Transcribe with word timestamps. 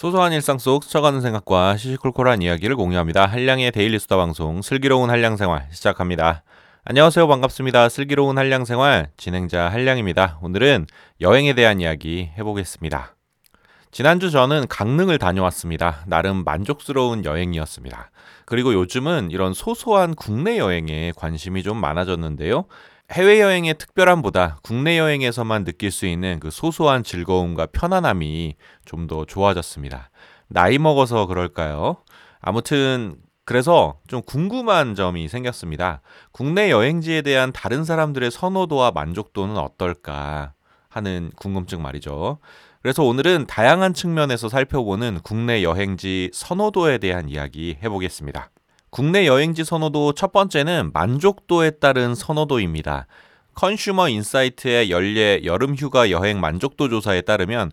소소한 0.00 0.32
일상 0.32 0.56
속 0.56 0.82
스쳐가는 0.84 1.20
생각과 1.20 1.76
시시콜콜한 1.76 2.40
이야기를 2.40 2.74
공유합니다. 2.74 3.26
한량의 3.26 3.70
데일리 3.70 3.98
수다 3.98 4.16
방송 4.16 4.62
슬기로운 4.62 5.10
한량 5.10 5.36
생활 5.36 5.68
시작합니다. 5.72 6.42
안녕하세요. 6.84 7.28
반갑습니다. 7.28 7.90
슬기로운 7.90 8.38
한량 8.38 8.64
생활 8.64 9.10
진행자 9.18 9.68
한량입니다. 9.68 10.38
오늘은 10.40 10.86
여행에 11.20 11.52
대한 11.52 11.82
이야기 11.82 12.30
해보겠습니다. 12.38 13.14
지난주 13.90 14.30
저는 14.30 14.68
강릉을 14.70 15.18
다녀왔습니다. 15.18 16.04
나름 16.06 16.44
만족스러운 16.44 17.26
여행이었습니다. 17.26 18.10
그리고 18.46 18.72
요즘은 18.72 19.30
이런 19.30 19.52
소소한 19.52 20.14
국내 20.14 20.56
여행에 20.56 21.12
관심이 21.14 21.62
좀 21.62 21.78
많아졌는데요. 21.78 22.64
해외여행의 23.10 23.74
특별함보다 23.74 24.58
국내 24.62 24.98
여행에서만 24.98 25.64
느낄 25.64 25.90
수 25.90 26.06
있는 26.06 26.38
그 26.38 26.50
소소한 26.50 27.02
즐거움과 27.02 27.66
편안함이 27.66 28.54
좀 28.84 29.06
더 29.08 29.24
좋아졌습니다. 29.24 30.10
나이 30.46 30.78
먹어서 30.78 31.26
그럴까요? 31.26 31.96
아무튼 32.40 33.16
그래서 33.44 33.98
좀 34.06 34.22
궁금한 34.22 34.94
점이 34.94 35.26
생겼습니다. 35.28 36.02
국내 36.30 36.70
여행지에 36.70 37.22
대한 37.22 37.52
다른 37.52 37.84
사람들의 37.84 38.30
선호도와 38.30 38.92
만족도는 38.92 39.56
어떨까 39.56 40.52
하는 40.88 41.32
궁금증 41.34 41.82
말이죠. 41.82 42.38
그래서 42.82 43.02
오늘은 43.02 43.46
다양한 43.48 43.94
측면에서 43.94 44.48
살펴보는 44.48 45.20
국내 45.24 45.64
여행지 45.64 46.30
선호도에 46.32 46.98
대한 46.98 47.28
이야기 47.28 47.76
해보겠습니다. 47.82 48.50
국내 48.90 49.26
여행지 49.26 49.64
선호도 49.64 50.14
첫 50.14 50.32
번째는 50.32 50.90
만족도에 50.92 51.70
따른 51.78 52.16
선호도입니다. 52.16 53.06
컨슈머 53.54 54.08
인사이트의 54.08 54.90
연례 54.90 55.40
여름 55.44 55.76
휴가 55.76 56.10
여행 56.10 56.40
만족도 56.40 56.88
조사에 56.88 57.20
따르면 57.20 57.70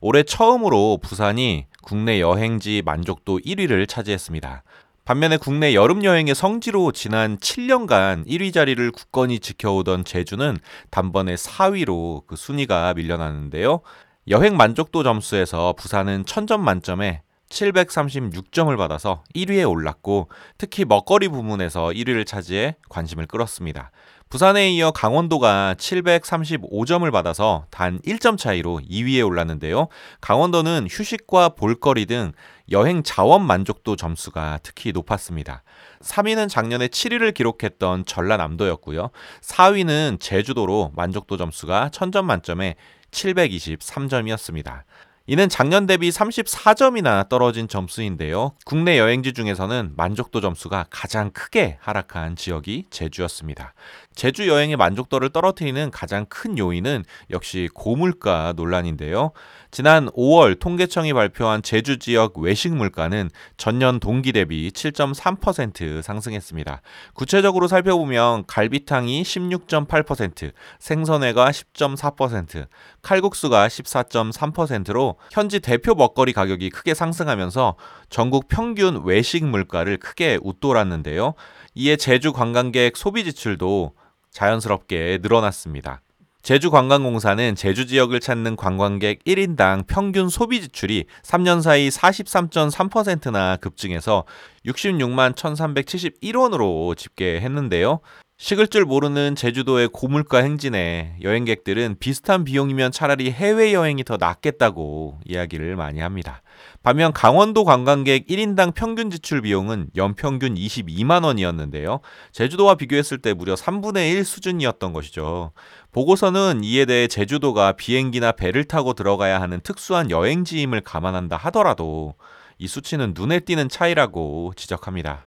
올해 0.00 0.22
처음으로 0.22 0.98
부산이 1.02 1.66
국내 1.82 2.20
여행지 2.20 2.82
만족도 2.84 3.38
1위를 3.38 3.88
차지했습니다. 3.88 4.62
반면에 5.06 5.38
국내 5.38 5.72
여름 5.72 6.04
여행의 6.04 6.34
성지로 6.34 6.92
지난 6.92 7.38
7년간 7.38 8.26
1위 8.26 8.52
자리를 8.52 8.90
굳건히 8.92 9.40
지켜오던 9.40 10.04
제주는 10.04 10.58
단번에 10.90 11.34
4위로 11.34 12.26
그 12.26 12.36
순위가 12.36 12.92
밀려나는데요. 12.92 13.80
여행 14.28 14.58
만족도 14.58 15.02
점수에서 15.02 15.72
부산은 15.78 16.24
1000점 16.24 16.60
만점에 16.60 17.22
736점을 17.48 18.76
받아서 18.76 19.24
1위에 19.34 19.68
올랐고 19.68 20.28
특히 20.58 20.84
먹거리 20.84 21.28
부문에서 21.28 21.88
1위를 21.88 22.26
차지해 22.26 22.76
관심을 22.88 23.26
끌었습니다. 23.26 23.90
부산에 24.30 24.70
이어 24.72 24.90
강원도가 24.90 25.74
735점을 25.78 27.10
받아서 27.10 27.64
단 27.70 27.98
1점 28.00 28.36
차이로 28.36 28.82
2위에 28.90 29.26
올랐는데요. 29.26 29.88
강원도는 30.20 30.86
휴식과 30.90 31.50
볼거리 31.50 32.04
등 32.04 32.32
여행 32.70 33.02
자원 33.02 33.46
만족도 33.46 33.96
점수가 33.96 34.58
특히 34.62 34.92
높았습니다. 34.92 35.62
3위는 36.02 36.50
작년에 36.50 36.88
7위를 36.88 37.32
기록했던 37.32 38.04
전라남도였고요. 38.04 39.08
4위는 39.40 40.20
제주도로 40.20 40.92
만족도 40.94 41.38
점수가 41.38 41.88
1000점 41.94 42.24
만점에 42.24 42.74
723점이었습니다. 43.10 44.82
이는 45.30 45.50
작년 45.50 45.84
대비 45.86 46.08
34점이나 46.08 47.28
떨어진 47.28 47.68
점수인데요. 47.68 48.52
국내 48.64 48.98
여행지 48.98 49.34
중에서는 49.34 49.92
만족도 49.94 50.40
점수가 50.40 50.86
가장 50.88 51.32
크게 51.32 51.76
하락한 51.82 52.34
지역이 52.34 52.86
제주였습니다. 52.88 53.74
제주 54.14 54.48
여행의 54.48 54.76
만족도를 54.76 55.28
떨어뜨리는 55.28 55.90
가장 55.90 56.24
큰 56.30 56.56
요인은 56.56 57.04
역시 57.30 57.68
고물가 57.74 58.54
논란인데요. 58.56 59.32
지난 59.70 60.08
5월 60.12 60.58
통계청이 60.58 61.12
발표한 61.12 61.62
제주 61.62 61.98
지역 61.98 62.38
외식 62.38 62.74
물가는 62.74 63.28
전년 63.58 64.00
동기 64.00 64.32
대비 64.32 64.70
7.3% 64.70 66.00
상승했습니다. 66.00 66.80
구체적으로 67.12 67.68
살펴보면 67.68 68.46
갈비탕이 68.46 69.22
16.8%, 69.24 70.52
생선회가 70.78 71.50
10.4%, 71.50 72.66
칼국수가 73.02 73.68
14.3%로 73.68 75.17
현지 75.30 75.60
대표 75.60 75.94
먹거리 75.94 76.32
가격이 76.32 76.70
크게 76.70 76.94
상승하면서 76.94 77.76
전국 78.10 78.48
평균 78.48 79.02
외식 79.04 79.44
물가를 79.44 79.98
크게 79.98 80.38
웃돌았는데요. 80.42 81.34
이에 81.74 81.96
제주 81.96 82.32
관광객 82.32 82.96
소비 82.96 83.24
지출도 83.24 83.92
자연스럽게 84.30 85.18
늘어났습니다. 85.22 86.02
제주관광공사는 86.42 87.56
제주 87.56 87.86
지역을 87.86 88.20
찾는 88.20 88.56
관광객 88.56 89.22
1인당 89.24 89.86
평균 89.86 90.28
소비 90.28 90.62
지출이 90.62 91.04
3년 91.22 91.60
사이 91.60 91.88
43.3%나 91.88 93.56
급증해서 93.56 94.24
66만 94.64 95.34
1,371원으로 95.34 96.96
집계했는데요. 96.96 98.00
식을 98.40 98.68
줄 98.68 98.84
모르는 98.84 99.34
제주도의 99.34 99.88
고물가 99.88 100.38
행진에 100.38 101.16
여행객들은 101.22 101.96
비슷한 101.98 102.44
비용이면 102.44 102.92
차라리 102.92 103.32
해외여행이 103.32 104.04
더 104.04 104.16
낫겠다고 104.16 105.18
이야기를 105.26 105.74
많이 105.74 105.98
합니다. 105.98 106.42
반면 106.84 107.12
강원도 107.12 107.64
관광객 107.64 108.28
1인당 108.28 108.74
평균 108.74 109.10
지출 109.10 109.42
비용은 109.42 109.90
연평균 109.96 110.54
22만 110.54 111.24
원이었는데요. 111.24 111.98
제주도와 112.30 112.76
비교했을 112.76 113.18
때 113.18 113.34
무려 113.34 113.54
3분의 113.54 114.12
1 114.12 114.24
수준이었던 114.24 114.92
것이죠. 114.92 115.50
보고서는 115.90 116.62
이에 116.62 116.84
대해 116.84 117.08
제주도가 117.08 117.72
비행기나 117.72 118.32
배를 118.32 118.64
타고 118.64 118.92
들어가야 118.92 119.40
하는 119.40 119.60
특수한 119.60 120.12
여행지임을 120.12 120.82
감안한다 120.82 121.36
하더라도 121.36 122.14
이 122.56 122.68
수치는 122.68 123.14
눈에 123.16 123.40
띄는 123.40 123.68
차이라고 123.68 124.52
지적합니다. 124.54 125.27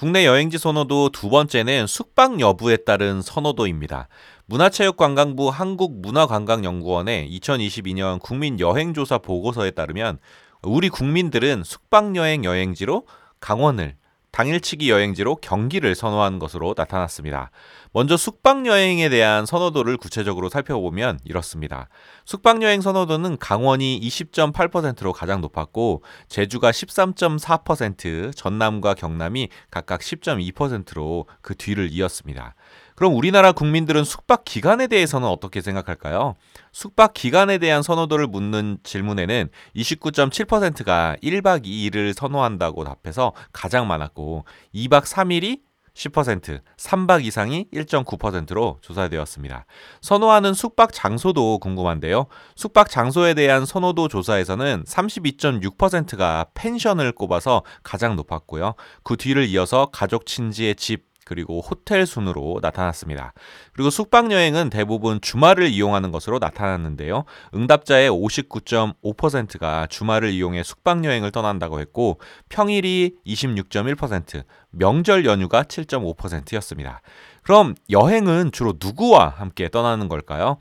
국내 0.00 0.24
여행지 0.24 0.56
선호도 0.56 1.10
두 1.10 1.28
번째는 1.28 1.86
숙박 1.86 2.40
여부에 2.40 2.78
따른 2.78 3.20
선호도입니다. 3.20 4.08
문화체육관광부 4.46 5.50
한국문화관광연구원의 5.50 7.28
2022년 7.38 8.18
국민여행조사 8.18 9.18
보고서에 9.18 9.72
따르면 9.72 10.16
우리 10.62 10.88
국민들은 10.88 11.64
숙박여행 11.64 12.44
여행지로 12.44 13.06
강원을 13.40 13.96
당일치기 14.32 14.90
여행지로 14.90 15.36
경기를 15.36 15.94
선호한 15.94 16.38
것으로 16.38 16.74
나타났습니다. 16.76 17.50
먼저 17.92 18.16
숙박 18.16 18.66
여행에 18.66 19.08
대한 19.08 19.46
선호도를 19.46 19.96
구체적으로 19.96 20.48
살펴보면 20.48 21.18
이렇습니다. 21.24 21.88
숙박 22.24 22.62
여행 22.62 22.80
선호도는 22.80 23.38
강원이 23.38 24.00
20.8%로 24.00 25.12
가장 25.12 25.40
높았고 25.40 26.04
제주가 26.28 26.70
13.4%, 26.70 28.36
전남과 28.36 28.94
경남이 28.94 29.48
각각 29.70 30.00
10.2%로 30.00 31.26
그 31.42 31.56
뒤를 31.56 31.88
이었습니다. 31.90 32.54
그럼 33.00 33.16
우리나라 33.16 33.52
국민들은 33.52 34.04
숙박 34.04 34.44
기간에 34.44 34.86
대해서는 34.86 35.26
어떻게 35.26 35.62
생각할까요? 35.62 36.34
숙박 36.70 37.14
기간에 37.14 37.56
대한 37.56 37.82
선호도를 37.82 38.26
묻는 38.26 38.76
질문에는 38.82 39.48
29.7%가 39.74 41.16
1박 41.22 41.64
2일을 41.64 42.12
선호한다고 42.12 42.84
답해서 42.84 43.32
가장 43.54 43.88
많았고 43.88 44.44
2박 44.74 45.04
3일이 45.04 45.60
10%, 45.94 46.60
3박 46.76 47.24
이상이 47.24 47.68
1.9%로 47.72 48.78
조사되었습니다. 48.82 49.64
선호하는 50.02 50.52
숙박 50.52 50.92
장소도 50.92 51.58
궁금한데요. 51.58 52.26
숙박 52.54 52.90
장소에 52.90 53.32
대한 53.32 53.64
선호도 53.64 54.08
조사에서는 54.08 54.84
32.6%가 54.86 56.46
펜션을 56.52 57.12
꼽아서 57.12 57.62
가장 57.82 58.16
높았고요. 58.16 58.74
그 59.02 59.16
뒤를 59.16 59.46
이어서 59.46 59.86
가족 59.90 60.26
친지의 60.26 60.74
집, 60.74 61.09
그리고 61.24 61.60
호텔 61.60 62.06
순으로 62.06 62.58
나타났습니다. 62.62 63.32
그리고 63.72 63.90
숙박 63.90 64.32
여행은 64.32 64.70
대부분 64.70 65.20
주말을 65.20 65.68
이용하는 65.68 66.12
것으로 66.12 66.38
나타났는데요. 66.38 67.24
응답자의 67.54 68.10
59.5%가 68.10 69.86
주말을 69.88 70.30
이용해 70.30 70.62
숙박 70.62 71.04
여행을 71.04 71.30
떠난다고 71.30 71.80
했고 71.80 72.20
평일이 72.48 73.16
26.1%, 73.26 74.44
명절 74.70 75.24
연휴가 75.24 75.62
7.5%였습니다. 75.62 77.02
그럼 77.42 77.74
여행은 77.90 78.52
주로 78.52 78.74
누구와 78.78 79.28
함께 79.28 79.68
떠나는 79.68 80.08
걸까요? 80.08 80.58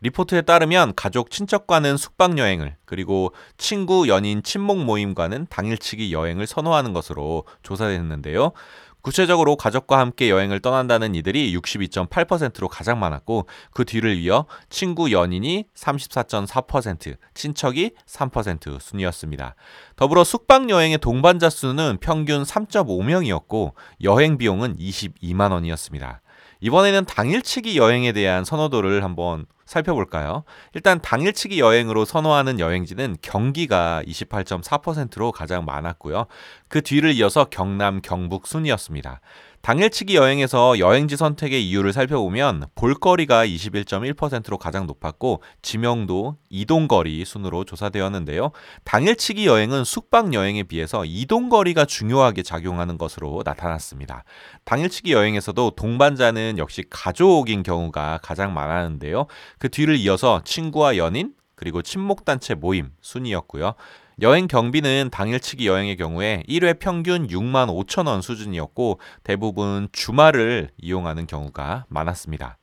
리포트에 0.00 0.42
따르면 0.42 0.92
가족 0.94 1.30
친척과는 1.30 1.96
숙박 1.96 2.38
여행을 2.38 2.76
그리고 2.84 3.32
친구 3.56 4.08
연인 4.08 4.42
친목 4.42 4.84
모임과는 4.84 5.46
당일치기 5.48 6.12
여행을 6.12 6.46
선호하는 6.46 6.92
것으로 6.92 7.44
조사됐는데요. 7.62 8.52
구체적으로 9.06 9.54
가족과 9.54 10.00
함께 10.00 10.30
여행을 10.30 10.58
떠난다는 10.58 11.14
이들이 11.14 11.56
62.8%로 11.56 12.66
가장 12.66 12.98
많았고 12.98 13.46
그 13.70 13.84
뒤를 13.84 14.16
이어 14.16 14.46
친구 14.68 15.12
연인이 15.12 15.66
34.4%, 15.76 17.16
친척이 17.32 17.92
3% 18.04 18.80
순이었습니다. 18.80 19.54
더불어 19.94 20.24
숙박 20.24 20.68
여행의 20.70 20.98
동반자 20.98 21.50
수는 21.50 21.98
평균 22.00 22.42
3.5명이었고 22.42 23.74
여행 24.02 24.38
비용은 24.38 24.76
22만 24.76 25.52
원이었습니다. 25.52 26.20
이번에는 26.60 27.04
당일치기 27.04 27.76
여행에 27.76 28.12
대한 28.12 28.44
선호도를 28.44 29.04
한번 29.04 29.46
살펴볼까요? 29.66 30.44
일단 30.74 31.00
당일치기 31.00 31.58
여행으로 31.58 32.04
선호하는 32.04 32.60
여행지는 32.60 33.16
경기가 33.20 34.02
28.4%로 34.06 35.32
가장 35.32 35.64
많았고요. 35.64 36.26
그 36.68 36.82
뒤를 36.82 37.12
이어서 37.14 37.46
경남, 37.46 38.00
경북 38.00 38.46
순이었습니다. 38.46 39.20
당일치기 39.66 40.14
여행에서 40.14 40.78
여행지 40.78 41.16
선택의 41.16 41.68
이유를 41.68 41.92
살펴보면 41.92 42.66
볼거리가 42.76 43.44
21.1%로 43.44 44.58
가장 44.58 44.86
높았고 44.86 45.42
지명도, 45.60 46.36
이동거리 46.50 47.24
순으로 47.24 47.64
조사되었는데요. 47.64 48.52
당일치기 48.84 49.44
여행은 49.44 49.82
숙박 49.82 50.34
여행에 50.34 50.62
비해서 50.62 51.04
이동거리가 51.04 51.84
중요하게 51.84 52.44
작용하는 52.44 52.96
것으로 52.96 53.42
나타났습니다. 53.44 54.22
당일치기 54.66 55.10
여행에서도 55.10 55.70
동반자는 55.70 56.58
역시 56.58 56.84
가족인 56.88 57.64
경우가 57.64 58.20
가장 58.22 58.54
많았는데요. 58.54 59.26
그 59.58 59.68
뒤를 59.68 59.96
이어서 59.96 60.42
친구와 60.44 60.96
연인, 60.96 61.32
그리고 61.56 61.82
친목단체 61.82 62.54
모임 62.54 62.92
순이었고요. 63.00 63.74
여행 64.22 64.46
경비는 64.46 65.10
당일치기 65.10 65.66
여행의 65.66 65.96
경우에 65.96 66.42
1회 66.48 66.78
평균 66.78 67.26
6만 67.26 67.68
5천 67.68 68.06
원 68.06 68.22
수준이었고 68.22 69.00
대부분 69.24 69.88
주말을 69.92 70.70
이용하는 70.78 71.26
경우가 71.26 71.86
많았습니다. 71.88 72.58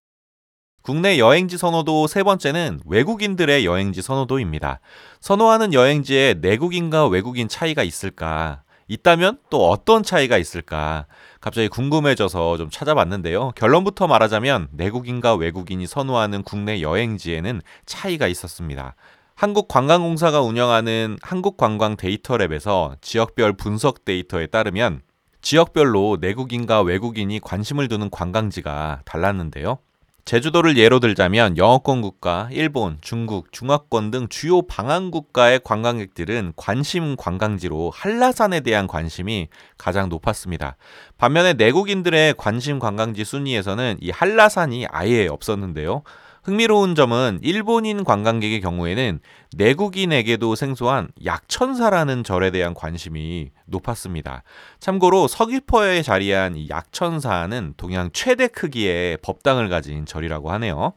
국내 0.84 1.18
여행지 1.18 1.58
선호도 1.58 2.08
세 2.08 2.24
번째는 2.24 2.82
외국인들의 2.86 3.66
여행지 3.66 4.02
선호도입니다. 4.02 4.80
선호하는 5.22 5.74
여행지에 5.74 6.36
내국인과 6.42 7.08
외국인 7.08 7.48
차이가 7.48 7.84
있을까? 7.84 8.64
있다면 8.88 9.38
또 9.50 9.70
어떤 9.70 10.04
차이가 10.04 10.38
있을까? 10.38 11.06
갑자기 11.42 11.68
궁금해져서 11.68 12.58
좀 12.58 12.70
찾아봤는데요. 12.70 13.52
결론부터 13.56 14.08
말하자면 14.08 14.70
내국인과 14.72 15.36
외국인이 15.36 15.86
선호하는 15.88 16.44
국내 16.44 16.82
여행지에는 16.82 17.62
차이가 17.86 18.28
있었습니다. 18.28 18.96
한국관광공사가 19.36 20.42
운영하는 20.42 21.18
한국관광 21.22 21.98
데이터랩에서 21.98 22.96
지역별 23.02 23.54
분석 23.54 24.06
데이터에 24.06 24.48
따르면 24.48 25.02
지역별로 25.42 26.18
내국인과 26.22 26.82
외국인이 26.82 27.40
관심을 27.40 27.88
두는 27.90 28.10
관광지가 28.10 29.02
달랐는데요. 29.06 29.80
제주도를 30.26 30.78
예로 30.78 31.02
들자면 31.02 31.58
영어권 31.58 32.02
국가, 32.02 32.48
일본, 32.50 32.98
중국, 33.02 33.52
중화권 33.52 34.10
등 34.10 34.28
주요 34.30 34.62
방한 34.62 35.12
국가의 35.12 35.60
관광객들은 35.62 36.54
관심 36.56 37.18
관광지로 37.18 37.92
한라산에 37.94 38.62
대한 38.62 38.88
관심이 38.88 39.50
가장 39.78 40.08
높았습니다. 40.08 40.78
반면에 41.18 41.54
내국인들의 41.54 42.36
관심 42.38 42.80
관광지 42.80 43.26
순위에서는 43.26 43.98
이 44.00 44.12
한라산이 44.12 44.88
아예 44.90 45.28
없었는데요. 45.28 46.04
흥미로운 46.44 46.94
점은 46.94 47.40
일본인 47.42 48.04
관광객의 48.04 48.60
경우에는 48.60 49.22
내국인에게도 49.56 50.56
생소한 50.56 51.08
약천사라는 51.24 52.26
절에 52.26 52.52
대한 52.52 52.74
관심이 52.74 53.52
높았습니다. 53.66 54.44
참고로 54.80 55.30
서귀포에 55.30 56.02
자리한 56.02 56.58
이 56.58 56.68
약천사는 56.68 57.76
동양 57.78 58.10
최대 58.12 58.48
크기의 58.48 59.20
법당을 59.22 59.70
가진 59.70 60.06
절이라고 60.06 60.52
하네요. 60.52 60.92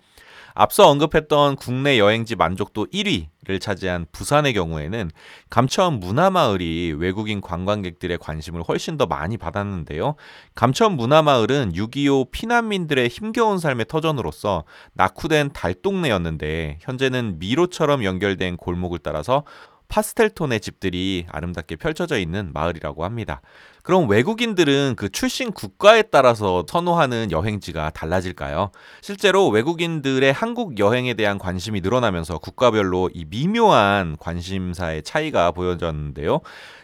앞서 0.58 0.88
언급했던 0.88 1.56
국내 1.56 1.98
여행지 1.98 2.34
만족도 2.34 2.86
1위를 2.86 3.60
차지한 3.60 4.06
부산의 4.10 4.54
경우에는 4.54 5.10
감천 5.50 6.00
문화마을이 6.00 6.94
외국인 6.96 7.42
관광객들의 7.42 8.16
관심을 8.16 8.62
훨씬 8.66 8.96
더 8.96 9.04
많이 9.04 9.36
받았는데요. 9.36 10.16
감천 10.54 10.96
문화마을은 10.96 11.74
6.25 11.74 12.30
피난민들의 12.30 13.06
힘겨운 13.08 13.58
삶의 13.58 13.84
터전으로서 13.86 14.64
낙후된 14.94 15.50
달동네였는데 15.52 16.78
현재는 16.80 17.38
미로처럼 17.38 18.02
연결된 18.02 18.56
골목을 18.56 19.00
따라서 19.00 19.44
파스텔톤의 19.88 20.60
집들이 20.60 21.26
아름답게 21.28 21.76
펼쳐져 21.76 22.18
있는 22.18 22.50
마을이라고 22.54 23.04
합니다. 23.04 23.42
그럼 23.86 24.10
외국인들은 24.10 24.94
그 24.96 25.08
출신 25.10 25.52
국가에 25.52 26.02
따라서 26.02 26.66
선호하는 26.68 27.30
여행지가 27.30 27.90
달라질까요? 27.90 28.72
실제로 29.00 29.46
외국인들의 29.48 30.32
한국 30.32 30.80
여행에 30.80 31.14
대한 31.14 31.38
관심이 31.38 31.80
늘어나면서 31.82 32.38
국가별로 32.38 33.10
이 33.14 33.24
미묘한 33.26 34.16
관심사의 34.18 35.04
차이가 35.04 35.52
보여졌는데요. 35.52 36.40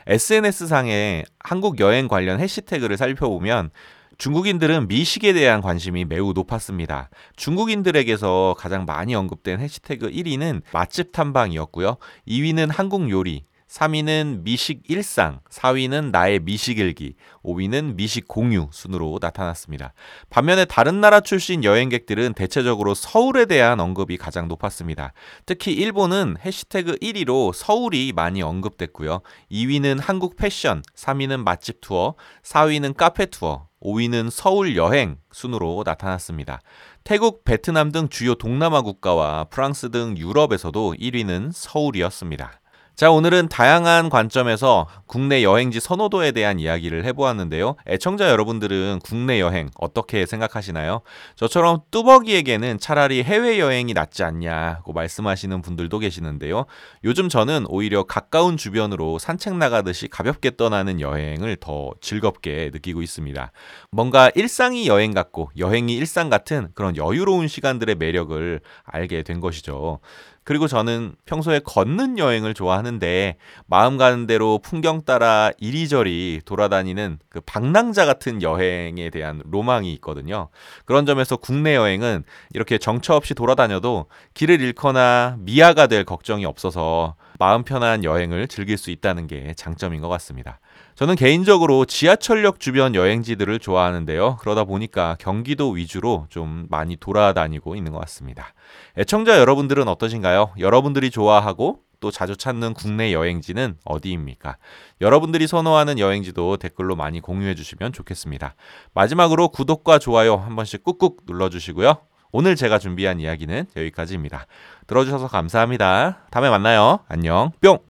SNS상에 0.06 1.24
한국 1.40 1.80
여행 1.80 2.06
관련 2.06 2.38
해시태그를 2.38 2.96
살펴보면 2.96 3.70
중국인들은 4.18 4.86
미식에 4.86 5.32
대한 5.32 5.60
관심이 5.60 6.04
매우 6.04 6.32
높았습니다. 6.32 7.10
중국인들에게서 7.34 8.54
가장 8.56 8.84
많이 8.84 9.16
언급된 9.16 9.58
해시태그 9.58 10.08
1위는 10.08 10.62
맛집 10.72 11.10
탐방이었고요. 11.10 11.96
2위는 12.28 12.70
한국 12.70 13.10
요리, 13.10 13.42
3위는 13.72 14.42
미식 14.42 14.82
일상, 14.88 15.40
4위는 15.48 16.10
나의 16.10 16.40
미식 16.40 16.78
일기, 16.78 17.14
5위는 17.42 17.94
미식 17.94 18.28
공유 18.28 18.68
순으로 18.70 19.18
나타났습니다. 19.18 19.94
반면에 20.28 20.66
다른 20.66 21.00
나라 21.00 21.20
출신 21.20 21.64
여행객들은 21.64 22.34
대체적으로 22.34 22.92
서울에 22.92 23.46
대한 23.46 23.80
언급이 23.80 24.18
가장 24.18 24.46
높았습니다. 24.46 25.14
특히 25.46 25.72
일본은 25.72 26.36
해시태그 26.44 26.96
1위로 26.96 27.54
서울이 27.54 28.12
많이 28.14 28.42
언급됐고요. 28.42 29.22
2위는 29.50 30.00
한국 30.02 30.36
패션, 30.36 30.82
3위는 30.94 31.42
맛집 31.42 31.80
투어, 31.80 32.14
4위는 32.42 32.94
카페 32.94 33.24
투어, 33.24 33.68
5위는 33.82 34.28
서울 34.28 34.76
여행 34.76 35.16
순으로 35.32 35.82
나타났습니다. 35.86 36.60
태국, 37.04 37.42
베트남 37.44 37.90
등 37.90 38.10
주요 38.10 38.34
동남아 38.34 38.82
국가와 38.82 39.44
프랑스 39.44 39.90
등 39.90 40.14
유럽에서도 40.18 40.94
1위는 41.00 41.52
서울이었습니다. 41.54 42.61
자, 42.94 43.10
오늘은 43.10 43.48
다양한 43.48 44.10
관점에서 44.10 44.86
국내 45.06 45.42
여행지 45.42 45.80
선호도에 45.80 46.32
대한 46.32 46.60
이야기를 46.60 47.06
해보았는데요. 47.06 47.76
애청자 47.88 48.28
여러분들은 48.28 49.00
국내 49.02 49.40
여행 49.40 49.70
어떻게 49.78 50.26
생각하시나요? 50.26 51.00
저처럼 51.34 51.80
뚜벅이에게는 51.90 52.78
차라리 52.78 53.22
해외여행이 53.22 53.94
낫지 53.94 54.22
않냐고 54.24 54.92
말씀하시는 54.92 55.62
분들도 55.62 55.98
계시는데요. 56.00 56.66
요즘 57.02 57.30
저는 57.30 57.64
오히려 57.68 58.02
가까운 58.02 58.58
주변으로 58.58 59.18
산책 59.18 59.56
나가듯이 59.56 60.08
가볍게 60.08 60.54
떠나는 60.54 61.00
여행을 61.00 61.56
더 61.60 61.92
즐겁게 62.02 62.70
느끼고 62.74 63.00
있습니다. 63.00 63.52
뭔가 63.90 64.30
일상이 64.34 64.86
여행 64.86 65.14
같고 65.14 65.50
여행이 65.56 65.96
일상 65.96 66.28
같은 66.28 66.68
그런 66.74 66.94
여유로운 66.96 67.48
시간들의 67.48 67.94
매력을 67.94 68.60
알게 68.84 69.22
된 69.22 69.40
것이죠. 69.40 70.00
그리고 70.44 70.66
저는 70.66 71.14
평소에 71.24 71.60
걷는 71.60 72.18
여행을 72.18 72.54
좋아하는데 72.54 73.36
마음 73.66 73.96
가는 73.96 74.26
대로 74.26 74.58
풍경 74.58 75.02
따라 75.02 75.50
이리저리 75.58 76.40
돌아다니는 76.44 77.18
그 77.28 77.40
방랑자 77.40 78.06
같은 78.06 78.42
여행에 78.42 79.10
대한 79.10 79.42
로망이 79.44 79.92
있거든요. 79.94 80.48
그런 80.84 81.06
점에서 81.06 81.36
국내 81.36 81.76
여행은 81.76 82.24
이렇게 82.54 82.78
정처 82.78 83.14
없이 83.14 83.34
돌아다녀도 83.34 84.06
길을 84.34 84.60
잃거나 84.60 85.36
미아가 85.38 85.86
될 85.86 86.04
걱정이 86.04 86.44
없어서 86.44 87.14
마음 87.42 87.64
편한 87.64 88.04
여행을 88.04 88.46
즐길 88.46 88.78
수 88.78 88.92
있다는 88.92 89.26
게 89.26 89.52
장점인 89.56 90.00
것 90.00 90.08
같습니다. 90.10 90.60
저는 90.94 91.16
개인적으로 91.16 91.84
지하철역 91.84 92.60
주변 92.60 92.94
여행지들을 92.94 93.58
좋아하는데요. 93.58 94.36
그러다 94.36 94.62
보니까 94.62 95.16
경기도 95.18 95.70
위주로 95.70 96.26
좀 96.30 96.68
많이 96.70 96.94
돌아다니고 96.94 97.74
있는 97.74 97.90
것 97.90 97.98
같습니다. 98.02 98.54
애청자 98.96 99.40
여러분들은 99.40 99.88
어떠신가요? 99.88 100.52
여러분들이 100.60 101.10
좋아하고 101.10 101.80
또 101.98 102.12
자주 102.12 102.36
찾는 102.36 102.74
국내 102.74 103.12
여행지는 103.12 103.76
어디입니까? 103.86 104.58
여러분들이 105.00 105.48
선호하는 105.48 105.98
여행지도 105.98 106.58
댓글로 106.58 106.94
많이 106.94 107.18
공유해 107.18 107.56
주시면 107.56 107.92
좋겠습니다. 107.92 108.54
마지막으로 108.94 109.48
구독과 109.48 109.98
좋아요 109.98 110.36
한 110.36 110.54
번씩 110.54 110.84
꾹꾹 110.84 111.16
눌러 111.26 111.48
주시고요. 111.48 111.96
오늘 112.32 112.56
제가 112.56 112.78
준비한 112.78 113.20
이야기는 113.20 113.66
여기까지입니다. 113.76 114.46
들어주셔서 114.86 115.28
감사합니다. 115.28 116.26
다음에 116.30 116.48
만나요. 116.48 117.00
안녕. 117.06 117.52
뿅! 117.60 117.91